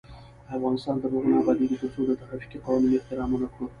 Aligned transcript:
افغانستان 0.55 0.95
تر 1.01 1.09
هغو 1.11 1.29
نه 1.31 1.35
ابادیږي، 1.41 1.75
ترڅو 1.81 2.01
د 2.07 2.11
ترافیکي 2.21 2.57
قوانینو 2.65 2.97
احترام 2.99 3.29
ونکړو. 3.33 3.65